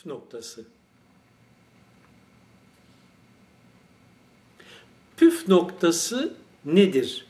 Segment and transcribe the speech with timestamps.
[0.00, 0.64] püf noktası.
[5.16, 6.34] Püf noktası
[6.64, 7.26] nedir?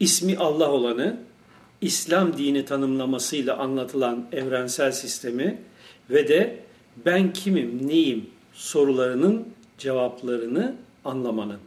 [0.00, 1.20] İsmi Allah olanı,
[1.80, 5.62] İslam dini tanımlamasıyla anlatılan evrensel sistemi
[6.10, 6.64] ve de
[7.06, 11.60] ben kimim, neyim sorularının cevaplarını anlamanın.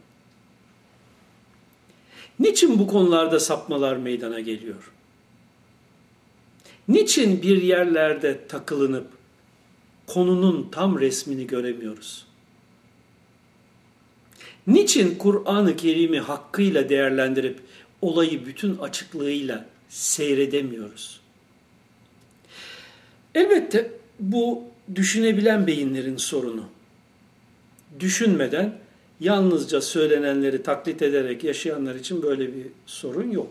[2.40, 4.92] Niçin bu konularda sapmalar meydana geliyor?
[6.88, 9.17] Niçin bir yerlerde takılınıp
[10.08, 12.26] konunun tam resmini göremiyoruz?
[14.66, 17.60] Niçin Kur'an-ı Kerim'i hakkıyla değerlendirip
[18.02, 21.20] olayı bütün açıklığıyla seyredemiyoruz?
[23.34, 26.64] Elbette bu düşünebilen beyinlerin sorunu.
[28.00, 28.78] Düşünmeden
[29.20, 33.48] yalnızca söylenenleri taklit ederek yaşayanlar için böyle bir sorun yok.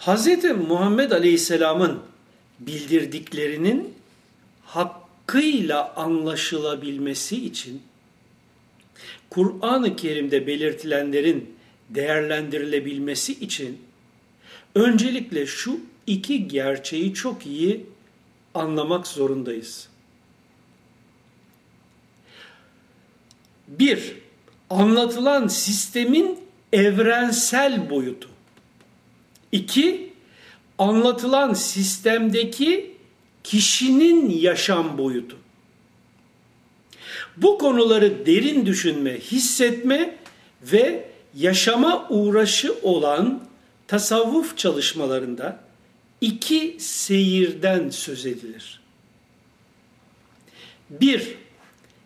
[0.00, 0.28] Hz.
[0.68, 1.98] Muhammed Aleyhisselam'ın
[2.66, 3.94] bildirdiklerinin
[4.62, 7.82] hakkıyla anlaşılabilmesi için
[9.30, 11.56] Kur'an-ı Kerim'de belirtilenlerin
[11.90, 13.78] değerlendirilebilmesi için
[14.74, 17.86] öncelikle şu iki gerçeği çok iyi
[18.54, 19.88] anlamak zorundayız.
[23.68, 24.14] Bir,
[24.70, 26.38] anlatılan sistemin
[26.72, 28.28] evrensel boyutu.
[29.52, 30.13] İki,
[30.78, 32.94] anlatılan sistemdeki
[33.44, 35.36] kişinin yaşam boyutu.
[37.36, 40.16] Bu konuları derin düşünme, hissetme
[40.62, 43.44] ve yaşama uğraşı olan
[43.86, 45.60] tasavvuf çalışmalarında
[46.20, 48.80] iki seyirden söz edilir.
[50.90, 51.36] Bir,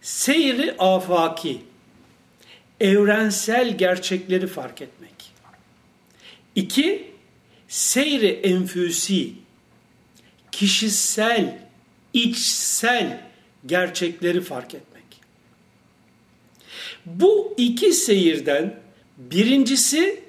[0.01, 1.63] seyri afaki,
[2.81, 5.33] evrensel gerçekleri fark etmek.
[6.55, 7.11] İki,
[7.69, 9.33] seyri enfüsi,
[10.53, 11.59] kişisel,
[12.13, 13.21] içsel
[13.67, 15.05] gerçekleri fark etmek.
[17.07, 18.81] Bu iki seyirden
[19.19, 20.21] birincisi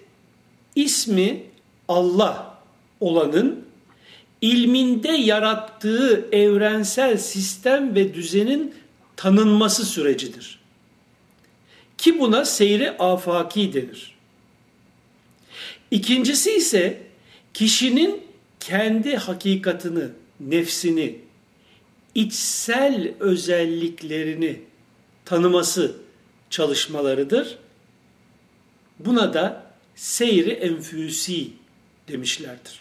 [0.76, 1.44] ismi
[1.88, 2.60] Allah
[3.00, 3.66] olanın
[4.42, 8.76] ilminde yarattığı evrensel sistem ve düzenin
[9.16, 10.60] tanınması sürecidir.
[11.98, 14.16] Ki buna seyri afaki denir.
[15.92, 17.09] İkincisi ise
[17.54, 18.24] kişinin
[18.60, 21.20] kendi hakikatını, nefsini,
[22.16, 24.62] içsel özelliklerini
[25.26, 25.96] tanıması
[26.50, 27.58] çalışmalarıdır.
[29.00, 29.64] Buna da
[29.96, 31.48] seyri enfüsi
[32.08, 32.80] demişlerdir.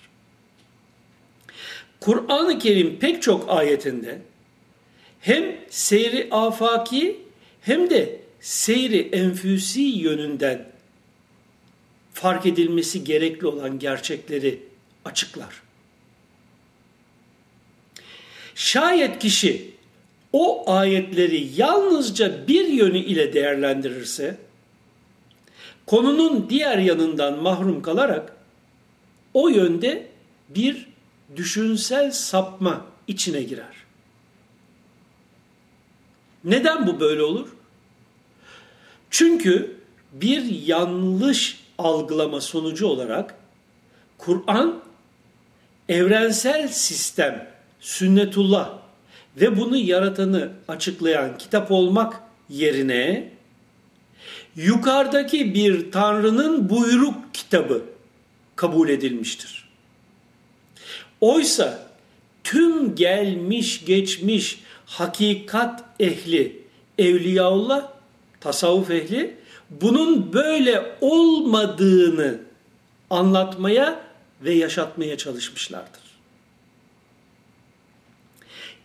[2.01, 4.19] Kur'an-ı Kerim pek çok ayetinde
[5.21, 7.21] hem seyri afaki
[7.61, 10.78] hem de seyri enfüsi yönünden
[12.21, 14.63] fark edilmesi gerekli olan gerçekleri
[15.05, 15.63] açıklar.
[18.55, 19.71] Şayet kişi
[20.33, 24.37] o ayetleri yalnızca bir yönü ile değerlendirirse,
[25.87, 28.37] konunun diğer yanından mahrum kalarak
[29.35, 30.09] o yönde
[30.49, 30.87] bir
[31.37, 33.77] düşünsel sapma içine girer.
[36.45, 37.49] Neden bu böyle olur?
[39.11, 39.77] Çünkü
[40.13, 43.35] bir yanlış algılama sonucu olarak
[44.19, 44.83] Kur'an
[45.89, 47.51] evrensel sistem,
[47.81, 48.79] sünnetullah
[49.37, 53.33] ve bunu yaratanı açıklayan kitap olmak yerine
[54.57, 57.85] yukarıdaki bir tanrının buyruk kitabı
[58.57, 59.69] kabul edilmiştir.
[61.21, 61.89] Oysa
[62.45, 66.63] tüm gelmiş geçmiş hakikat ehli,
[66.99, 67.89] evliyaullah,
[68.41, 69.35] tasavvuf ehli
[69.71, 72.39] bunun böyle olmadığını
[73.11, 74.01] anlatmaya
[74.43, 76.01] ve yaşatmaya çalışmışlardır.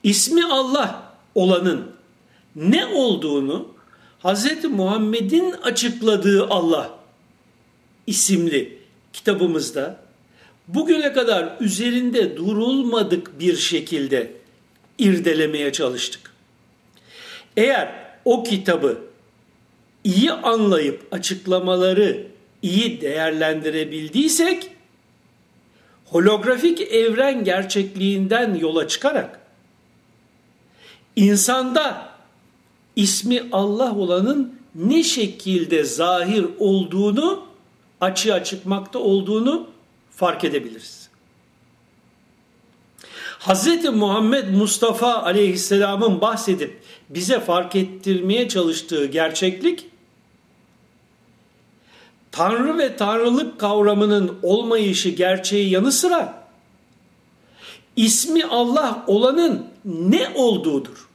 [0.03, 1.91] İsmi Allah olanın
[2.55, 3.73] ne olduğunu
[4.23, 4.63] Hz.
[4.63, 6.99] Muhammed'in açıkladığı Allah
[8.07, 8.77] isimli
[9.13, 10.03] kitabımızda
[10.67, 14.31] bugüne kadar üzerinde durulmadık bir şekilde
[14.97, 16.33] irdelemeye çalıştık.
[17.57, 19.01] Eğer o kitabı
[20.03, 22.27] iyi anlayıp açıklamaları
[22.61, 24.69] iyi değerlendirebildiysek
[26.05, 29.39] holografik evren gerçekliğinden yola çıkarak
[31.15, 32.09] insanda
[32.95, 37.45] ismi Allah olanın ne şekilde zahir olduğunu
[38.01, 39.67] açığa çıkmakta olduğunu
[40.11, 41.09] fark edebiliriz.
[43.39, 43.85] Hz.
[43.85, 49.92] Muhammed Mustafa aleyhisselamın bahsedip bize fark ettirmeye çalıştığı gerçeklik
[52.33, 56.43] Tanrı ve Tanrılık kavramının olmayışı gerçeği yanı sıra
[57.95, 61.09] ismi Allah olanın ne olduğudur.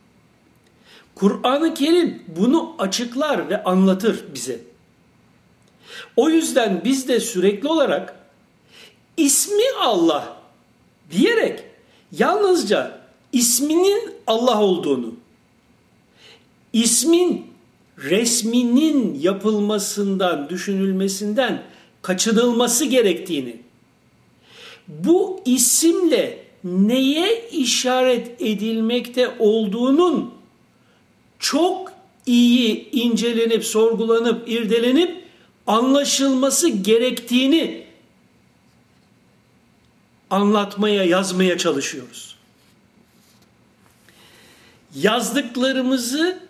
[1.15, 4.61] Kur'an-ı Kerim bunu açıklar ve anlatır bize.
[6.17, 8.17] O yüzden biz de sürekli olarak
[9.17, 10.37] ismi Allah
[11.11, 11.65] diyerek
[12.13, 13.01] yalnızca
[13.33, 15.15] isminin Allah olduğunu,
[16.73, 17.48] ismin
[17.99, 21.63] resminin yapılmasından, düşünülmesinden
[22.03, 23.57] kaçınılması gerektiğini,
[24.89, 30.35] bu isimle neye işaret edilmekte olduğunun
[31.39, 31.93] çok
[32.27, 35.25] iyi incelenip, sorgulanıp, irdelenip
[35.67, 37.85] anlaşılması gerektiğini
[40.31, 42.37] anlatmaya, yazmaya çalışıyoruz.
[44.95, 46.48] Yazdıklarımızı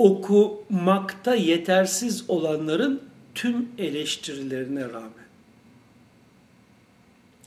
[0.00, 3.02] okumakta yetersiz olanların
[3.34, 5.10] tüm eleştirilerine rağmen.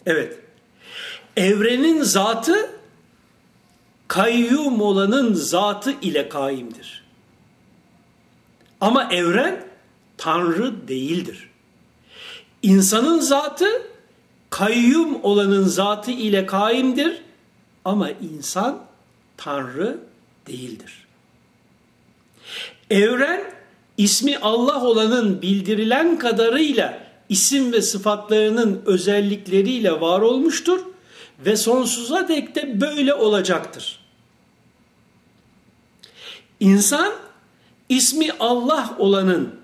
[0.05, 0.39] Evet,
[1.37, 2.69] evrenin zatı
[4.07, 7.03] kayyum olanın zatı ile kaimdir.
[8.81, 9.65] Ama evren
[10.17, 11.49] Tanrı değildir.
[12.61, 13.65] İnsanın zatı
[14.49, 17.21] kayyum olanın zatı ile kaimdir
[17.85, 18.85] ama insan
[19.37, 19.99] Tanrı
[20.47, 21.02] değildir.
[22.93, 23.43] Evren
[23.97, 26.99] ismi Allah olanın bildirilen kadarıyla
[27.29, 30.81] isim ve sıfatlarının özellikleriyle var olmuştur
[31.45, 33.99] ve sonsuza dek de böyle olacaktır.
[36.59, 37.13] İnsan
[37.89, 39.55] ismi Allah olanın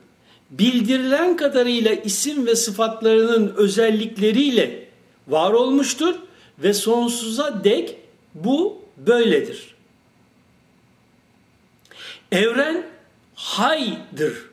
[0.50, 4.90] bildirilen kadarıyla isim ve sıfatlarının özellikleriyle
[5.28, 6.16] var olmuştur
[6.60, 7.98] ve sonsuza dek
[8.34, 9.76] bu böyledir.
[12.32, 12.99] Evren
[13.40, 14.50] haydır,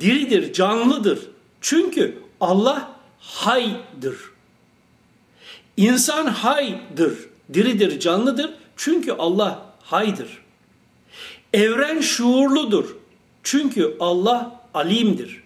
[0.00, 1.18] diridir, canlıdır.
[1.60, 4.16] Çünkü Allah haydır.
[5.76, 7.18] İnsan haydır,
[7.54, 8.50] diridir, canlıdır.
[8.76, 10.42] Çünkü Allah haydır.
[11.52, 12.96] Evren şuurludur.
[13.42, 15.42] Çünkü Allah alimdir.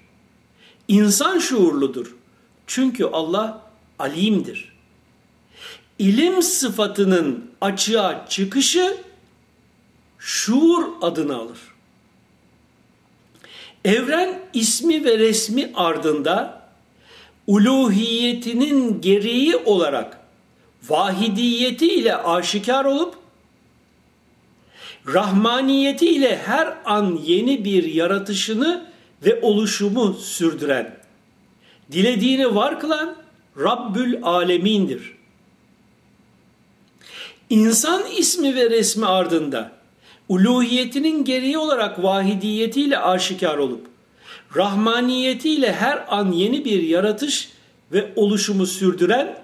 [0.89, 2.17] İnsan şuurludur.
[2.67, 3.63] Çünkü Allah
[3.99, 4.73] alimdir.
[5.99, 8.97] İlim sıfatının açığa çıkışı
[10.19, 11.72] şuur adını alır.
[13.85, 16.63] Evren ismi ve resmi ardında
[17.47, 20.21] uluhiyetinin gereği olarak
[20.89, 23.15] vahidiyeti ile aşikar olup
[25.07, 28.87] rahmaniyeti ile her an yeni bir yaratışını
[29.25, 30.97] ve oluşumu sürdüren,
[31.93, 33.17] dilediğini var kılan
[33.59, 35.17] Rabbül Alemin'dir.
[37.51, 39.73] İnsan ismi ve resmi ardında
[40.29, 43.87] uluhiyetinin gereği olarak vahidiyetiyle aşikar olup,
[44.57, 47.53] rahmaniyetiyle her an yeni bir yaratış
[47.93, 49.39] ve oluşumu sürdüren,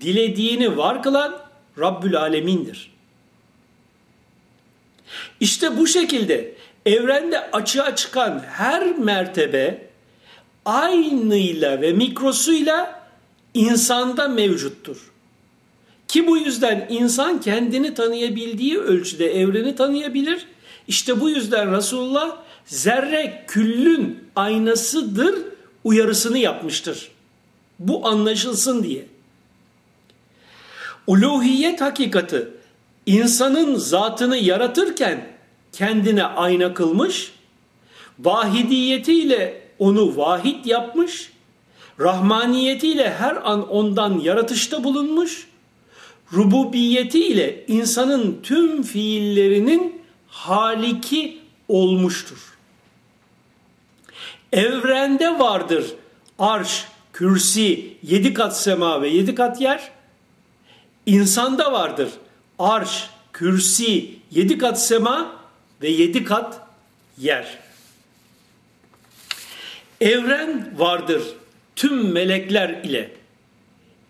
[0.00, 1.38] dilediğini var kılan
[1.78, 2.92] Rabbül Alemin'dir.
[5.40, 6.54] İşte bu şekilde
[6.86, 9.86] evrende açığa çıkan her mertebe
[10.64, 13.08] aynıyla ve mikrosuyla
[13.54, 15.11] insanda mevcuttur.
[16.12, 20.46] Ki bu yüzden insan kendini tanıyabildiği ölçüde evreni tanıyabilir.
[20.88, 22.36] İşte bu yüzden Resulullah
[22.66, 25.34] zerre küllün aynasıdır
[25.84, 27.10] uyarısını yapmıştır.
[27.78, 29.06] Bu anlaşılsın diye.
[31.06, 32.48] Uluhiyet hakikati
[33.06, 35.26] insanın zatını yaratırken
[35.72, 37.32] kendine ayna kılmış,
[38.18, 41.32] vahidiyetiyle onu vahid yapmış,
[42.00, 45.51] rahmaniyetiyle her an ondan yaratışta bulunmuş,
[46.32, 52.38] rububiyetiyle insanın tüm fiillerinin haliki olmuştur.
[54.52, 55.86] Evrende vardır
[56.38, 59.90] arş, kürsi, yedi kat sema ve yedi kat yer.
[61.06, 62.08] İnsanda vardır
[62.58, 65.32] arş, kürsi, yedi kat sema
[65.82, 66.60] ve yedi kat
[67.18, 67.58] yer.
[70.00, 71.22] Evren vardır
[71.76, 73.12] tüm melekler ile.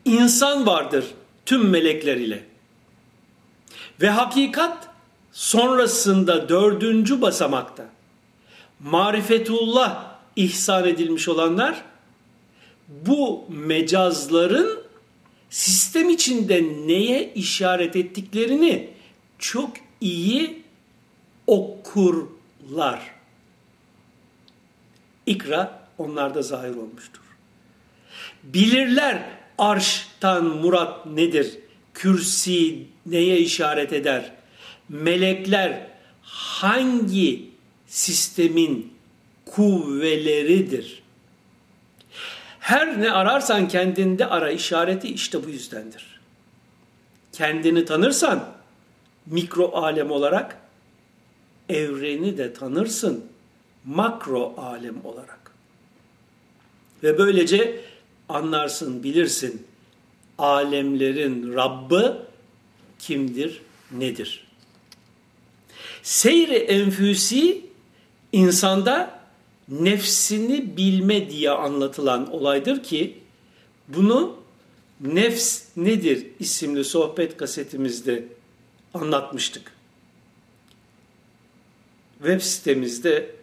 [0.04, 1.04] İnsan vardır
[1.46, 2.44] tüm melekler ile.
[4.00, 4.88] Ve hakikat
[5.32, 7.86] sonrasında dördüncü basamakta
[8.80, 11.82] marifetullah ihsan edilmiş olanlar
[12.88, 14.82] bu mecazların
[15.50, 18.90] sistem içinde neye işaret ettiklerini
[19.38, 19.70] çok
[20.00, 20.62] iyi
[21.46, 23.14] okurlar.
[25.26, 27.22] İkra onlarda zahir olmuştur.
[28.42, 31.58] Bilirler arştan murat nedir?
[31.94, 34.32] Kürsi neye işaret eder?
[34.88, 35.86] Melekler
[36.22, 37.50] hangi
[37.86, 38.92] sistemin
[39.46, 41.02] kuvveleridir?
[42.58, 46.20] Her ne ararsan kendinde ara işareti işte bu yüzdendir.
[47.32, 48.44] kendini tanırsan
[49.26, 50.58] mikro alem olarak
[51.68, 53.24] evreni de tanırsın
[53.84, 55.52] makro alem olarak.
[57.02, 57.80] Ve böylece
[58.34, 59.66] anlarsın, bilirsin
[60.38, 62.26] alemlerin Rabbı
[62.98, 63.62] kimdir,
[63.92, 64.46] nedir?
[66.02, 67.66] Seyri enfüsi
[68.32, 69.20] insanda
[69.68, 73.18] nefsini bilme diye anlatılan olaydır ki
[73.88, 74.42] bunu
[75.00, 78.24] Nefs Nedir isimli sohbet kasetimizde
[78.94, 79.72] anlatmıştık.
[82.18, 83.34] Web sitemizde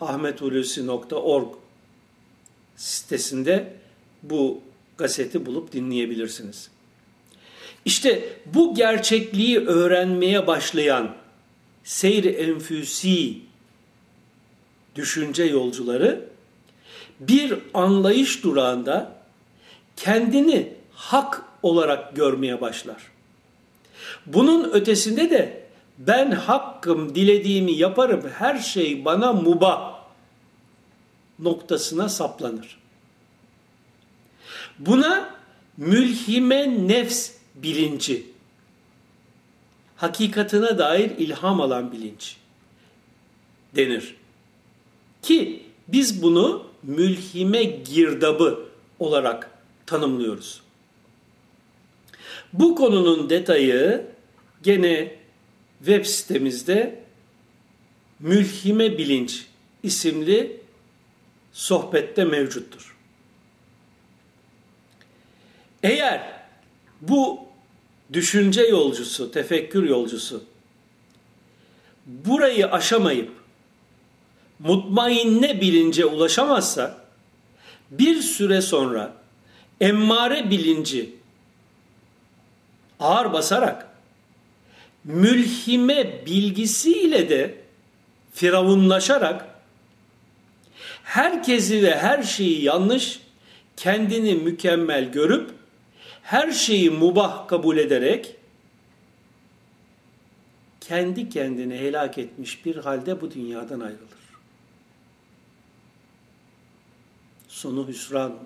[0.00, 1.48] ahmethulusi.org
[2.76, 3.76] sitesinde
[4.22, 4.60] bu
[4.96, 6.70] kaseti bulup dinleyebilirsiniz.
[7.84, 11.14] İşte bu gerçekliği öğrenmeye başlayan
[11.84, 13.38] seyri enfüsi
[14.94, 16.28] düşünce yolcuları
[17.20, 19.12] bir anlayış durağında
[19.96, 23.02] kendini hak olarak görmeye başlar.
[24.26, 25.66] Bunun ötesinde de
[25.98, 29.96] ben hakkım dilediğimi yaparım her şey bana mubah
[31.38, 32.78] noktasına saplanır.
[34.78, 35.34] Buna
[35.76, 38.26] mülhime nefs bilinci,
[39.96, 42.36] hakikatine dair ilham alan bilinç
[43.76, 44.14] denir.
[45.22, 48.66] Ki biz bunu mülhime girdabı
[48.98, 49.50] olarak
[49.86, 50.62] tanımlıyoruz.
[52.52, 54.06] Bu konunun detayı
[54.62, 55.16] gene
[55.78, 57.06] web sitemizde
[58.20, 59.46] Mülhime Bilinç
[59.82, 60.60] isimli
[61.52, 62.95] sohbette mevcuttur.
[65.82, 66.22] Eğer
[67.00, 67.40] bu
[68.12, 70.44] düşünce yolcusu, tefekkür yolcusu
[72.06, 73.30] burayı aşamayıp
[74.58, 76.98] mutmainne bilince ulaşamazsa
[77.90, 79.12] bir süre sonra
[79.80, 81.14] emmare bilinci
[83.00, 83.88] ağır basarak
[85.04, 87.54] mülhime bilgisiyle de
[88.34, 89.48] firavunlaşarak
[91.04, 93.20] herkesi ve her şeyi yanlış,
[93.76, 95.50] kendini mükemmel görüp
[96.26, 98.36] her şeyi mubah kabul ederek
[100.80, 104.00] kendi kendini helak etmiş bir halde bu dünyadan ayrılır.
[107.48, 108.40] Sonu hüsran olur.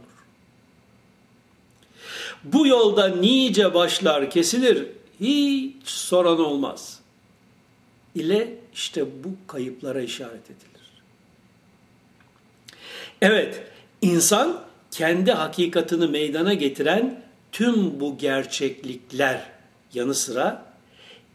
[2.44, 4.86] Bu yolda nice başlar kesilir,
[5.20, 7.00] hiç soran olmaz.
[8.14, 11.02] İle işte bu kayıplara işaret edilir.
[13.22, 13.62] Evet,
[14.02, 19.42] insan kendi hakikatini meydana getiren tüm bu gerçeklikler
[19.94, 20.64] yanı sıra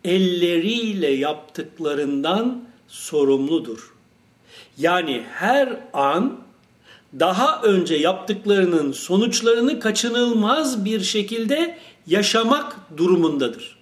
[0.03, 3.93] elleriyle yaptıklarından sorumludur.
[4.77, 6.39] Yani her an
[7.19, 13.77] daha önce yaptıklarının sonuçlarını kaçınılmaz bir şekilde yaşamak durumundadır.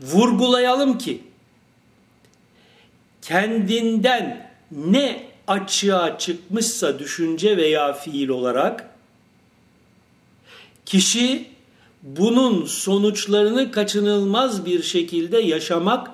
[0.00, 1.22] Vurgulayalım ki
[3.22, 8.89] kendinden ne açığa çıkmışsa düşünce veya fiil olarak
[10.90, 11.46] kişi
[12.02, 16.10] bunun sonuçlarını kaçınılmaz bir şekilde yaşamak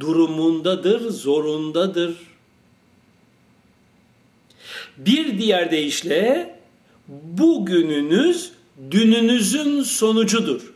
[0.00, 2.16] durumundadır, zorundadır.
[4.96, 6.58] Bir diğer deyişle
[7.08, 8.52] bugününüz
[8.90, 10.74] dününüzün sonucudur.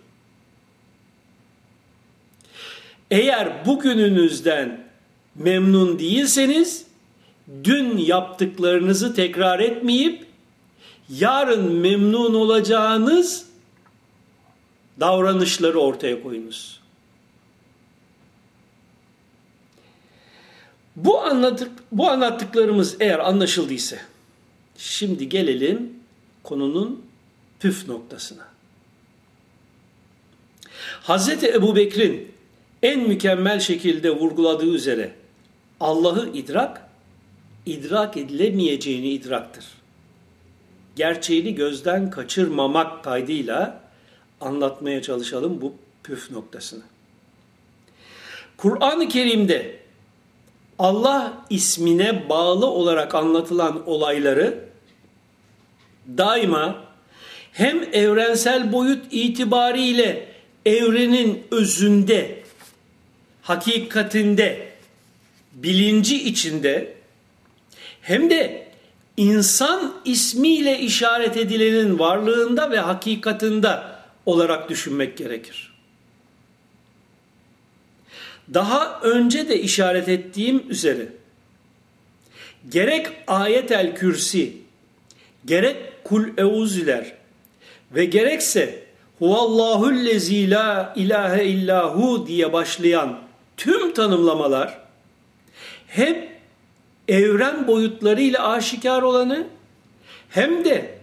[3.11, 4.88] Eğer bugününüzden
[5.35, 6.87] memnun değilseniz
[7.64, 10.33] dün yaptıklarınızı tekrar etmeyip
[11.08, 13.46] yarın memnun olacağınız
[15.00, 16.80] davranışları ortaya koyunuz.
[20.96, 23.96] Bu anlattık bu anlattıklarımız eğer anlaşıldıysa
[24.78, 25.92] şimdi gelelim
[26.42, 27.06] konunun
[27.61, 28.49] püf noktasına.
[31.02, 32.32] Hazreti Ebu Bekir'in
[32.82, 35.14] en mükemmel şekilde vurguladığı üzere
[35.80, 36.88] Allah'ı idrak,
[37.66, 39.64] idrak edilemeyeceğini idraktır.
[40.96, 43.80] Gerçeğini gözden kaçırmamak kaydıyla
[44.40, 46.82] anlatmaya çalışalım bu püf noktasını.
[48.56, 49.76] Kur'an-ı Kerim'de
[50.78, 54.64] Allah ismine bağlı olarak anlatılan olayları
[56.08, 56.84] daima
[57.52, 60.28] hem evrensel boyut itibariyle
[60.66, 62.42] evrenin özünde,
[63.42, 64.68] hakikatinde,
[65.52, 66.94] bilinci içinde
[68.00, 68.68] hem de
[69.16, 73.78] insan ismiyle işaret edilenin varlığında ve hakikatinde
[74.26, 75.75] olarak düşünmek gerekir.
[78.54, 81.09] Daha önce de işaret ettiğim üzere
[82.68, 84.56] gerek ayetel kürsi,
[85.44, 87.12] gerek kul euzüler
[87.94, 88.85] ve gerekse
[89.18, 93.21] Huvallahullezi la ilahe illahu diye başlayan
[93.56, 94.78] tüm tanımlamalar
[95.87, 96.33] hep
[97.08, 99.46] evren boyutlarıyla aşikar olanı
[100.30, 100.99] hem de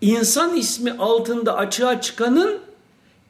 [0.00, 2.60] insan ismi altında açığa çıkanın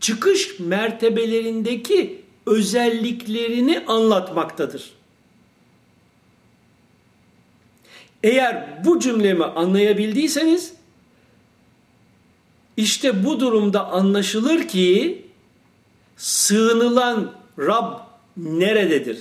[0.00, 4.90] çıkış mertebelerindeki özelliklerini anlatmaktadır.
[8.22, 10.72] Eğer bu cümlemi anlayabildiyseniz
[12.76, 15.22] işte bu durumda anlaşılır ki
[16.16, 18.00] sığınılan Rab
[18.36, 19.18] nerededir?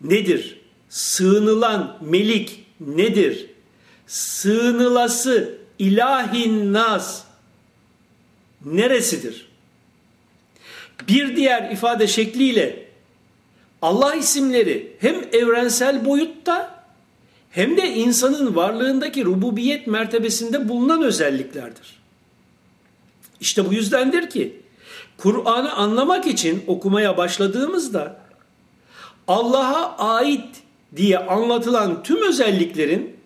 [0.00, 0.55] Nedir?
[0.88, 3.46] Sığınılan Melik nedir?
[4.06, 7.22] Sığınılası ilahin nas
[8.64, 9.48] neresidir?
[11.08, 12.86] Bir diğer ifade şekliyle
[13.82, 16.84] Allah isimleri hem evrensel boyutta
[17.50, 21.96] hem de insanın varlığındaki rububiyet mertebesinde bulunan özelliklerdir.
[23.40, 24.60] İşte bu yüzdendir ki
[25.16, 28.16] Kur'an'ı anlamak için okumaya başladığımızda
[29.28, 30.46] Allah'a ait
[30.96, 33.16] diye anlatılan tüm özelliklerin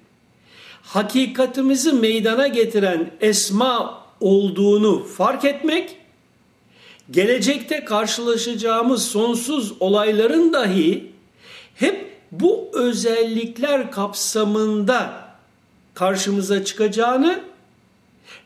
[0.83, 5.97] hakikatimizi meydana getiren esma olduğunu fark etmek,
[7.11, 11.12] gelecekte karşılaşacağımız sonsuz olayların dahi
[11.75, 15.31] hep bu özellikler kapsamında
[15.95, 17.41] karşımıza çıkacağını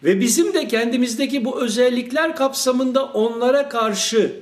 [0.05, 4.41] ve bizim de kendimizdeki bu özellikler kapsamında onlara karşı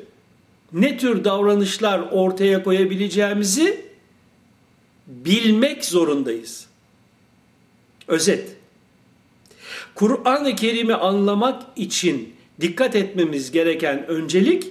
[0.73, 3.92] ne tür davranışlar ortaya koyabileceğimizi
[5.13, 6.67] bilmek zorundayız.
[8.09, 8.57] Özet.
[9.95, 14.65] Kur'an-ı Kerim'i anlamak için dikkat etmemiz gereken öncelik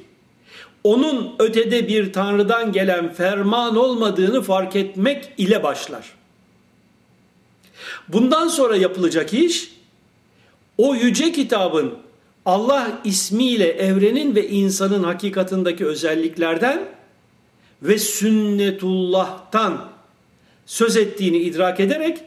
[0.83, 6.13] onun ötede bir tanrıdan gelen ferman olmadığını fark etmek ile başlar.
[8.07, 9.71] Bundan sonra yapılacak iş
[10.77, 11.93] o yüce kitabın
[12.45, 16.89] Allah ismiyle evrenin ve insanın hakikatındaki özelliklerden
[17.81, 19.90] ve sünnetullah'tan
[20.71, 22.17] söz ettiğini idrak ederek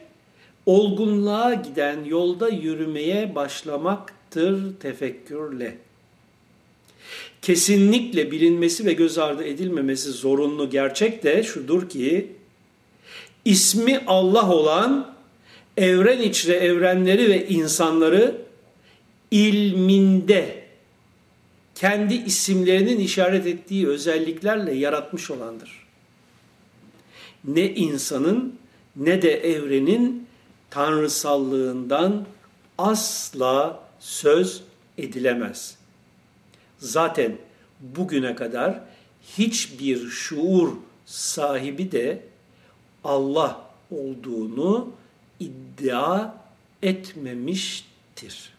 [0.67, 5.77] olgunluğa giden yolda yürümeye başlamaktır tefekkürle.
[7.43, 12.33] Kesinlikle bilinmesi ve göz ardı edilmemesi zorunlu gerçek de şudur ki
[13.45, 15.15] ismi Allah olan
[15.77, 18.43] evren içre evrenleri ve insanları
[19.31, 20.65] ilminde
[21.75, 25.84] kendi isimlerinin işaret ettiği özelliklerle yaratmış olandır.
[27.45, 28.59] Ne insanın
[28.97, 30.27] ne de evrenin
[30.71, 32.27] tanrısallığından
[32.79, 34.63] asla söz
[34.99, 35.79] edilemez.
[36.79, 37.37] Zaten
[37.81, 38.81] bugüne kadar
[39.39, 40.73] hiçbir şuur
[41.07, 42.23] sahibi de
[43.05, 44.93] Allah olduğunu
[45.41, 46.35] iddia
[46.83, 48.54] etmemiştir.